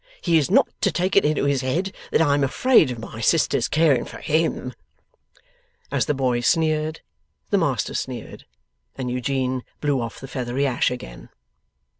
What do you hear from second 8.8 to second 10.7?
and Eugene blew off the feathery